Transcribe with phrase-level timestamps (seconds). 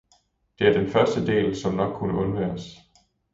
[0.59, 2.63] Det er første del som nok kunne undværes